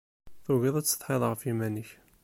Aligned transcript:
Tugiḍ 0.43 0.75
ad 0.77 0.85
tsetḥiḍ 0.85 1.23
ɣef 1.25 1.41
yiman-ik. 1.47 1.89